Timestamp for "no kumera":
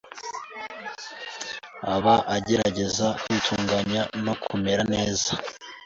4.25-4.83